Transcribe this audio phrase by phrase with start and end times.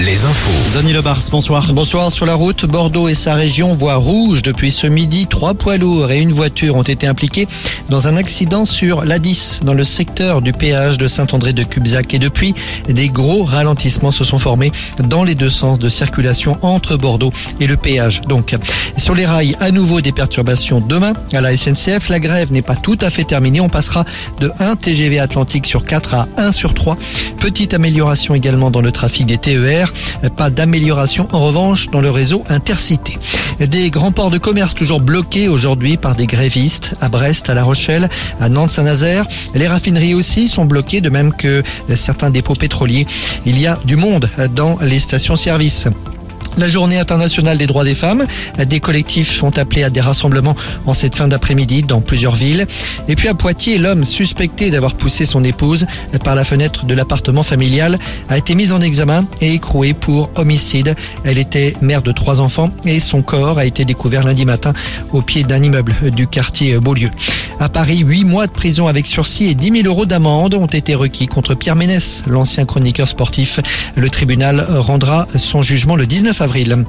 [0.00, 0.78] les infos.
[0.78, 1.72] Denis Lebars, bonsoir.
[1.74, 2.10] Bonsoir.
[2.10, 5.26] Sur la route, Bordeaux et sa région voient rouge depuis ce midi.
[5.26, 7.46] Trois poids lourds et une voiture ont été impliqués
[7.90, 12.14] dans un accident sur l'A10 dans le secteur du péage de Saint-André de Cubzac.
[12.14, 12.54] Et depuis,
[12.88, 14.72] des gros ralentissements se sont formés
[15.04, 18.22] dans les deux sens de circulation entre Bordeaux et le péage.
[18.22, 18.56] Donc,
[18.96, 22.08] sur les rails, à nouveau des perturbations demain à la SNCF.
[22.08, 23.60] La grève n'est pas tout à fait terminée.
[23.60, 24.04] On passera
[24.40, 26.96] de 1 TGV Atlantique sur 4 à 1 sur 3.
[27.38, 29.92] Petite amélioration également dans le trafic des TER.
[30.36, 33.18] Pas d'amélioration en revanche dans le réseau intercité.
[33.60, 37.64] Des grands ports de commerce toujours bloqués aujourd'hui par des grévistes à Brest, à La
[37.64, 38.08] Rochelle,
[38.40, 39.26] à Nantes-Saint-Nazaire.
[39.54, 41.62] Les raffineries aussi sont bloquées de même que
[41.94, 43.06] certains dépôts pétroliers.
[43.46, 45.88] Il y a du monde dans les stations-service.
[46.60, 48.26] La journée internationale des droits des femmes.
[48.66, 52.66] Des collectifs sont appelés à des rassemblements en cette fin d'après-midi dans plusieurs villes.
[53.08, 55.86] Et puis à Poitiers, l'homme suspecté d'avoir poussé son épouse
[56.22, 60.94] par la fenêtre de l'appartement familial a été mis en examen et écroué pour homicide.
[61.24, 64.74] Elle était mère de trois enfants et son corps a été découvert lundi matin
[65.12, 67.08] au pied d'un immeuble du quartier Beaulieu.
[67.60, 70.94] À Paris, huit mois de prison avec sursis et 10 000 euros d'amende ont été
[70.94, 73.60] requis contre Pierre Ménès, l'ancien chroniqueur sportif.
[73.96, 76.86] Le tribunal rendra son jugement le 19 avril.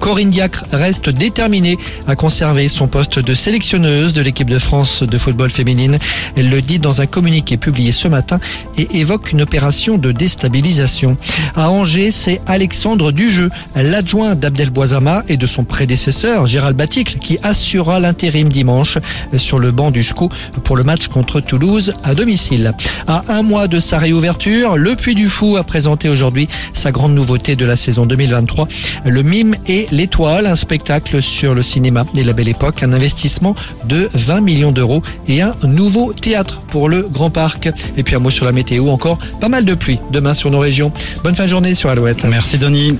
[0.00, 5.18] Corinne Diacre reste déterminée à conserver son poste de sélectionneuse de l'équipe de France de
[5.18, 5.98] football féminine.
[6.36, 8.38] Elle le dit dans un communiqué publié ce matin
[8.76, 11.16] et évoque une opération de déstabilisation.
[11.54, 17.38] À Angers, c'est Alexandre Dujeu, l'adjoint d'Abdel Boisama et de son prédécesseur Gérald Baticle qui
[17.42, 18.98] assurera l'intérim dimanche
[19.36, 20.28] sur le banc du SCO
[20.64, 22.72] pour le match contre Toulouse à domicile.
[23.06, 27.14] À un mois de sa réouverture, le Puy du Fou a présenté aujourd'hui sa grande
[27.14, 28.68] nouveauté de la saison 2023,
[29.04, 33.54] le mime et L'Étoile, un spectacle sur le cinéma et la belle époque, un investissement
[33.84, 37.68] de 20 millions d'euros et un nouveau théâtre pour le Grand Parc.
[37.96, 40.58] Et puis un mot sur la météo, encore pas mal de pluie demain sur nos
[40.58, 40.92] régions.
[41.22, 42.24] Bonne fin de journée sur Alouette.
[42.24, 42.98] Merci Denis.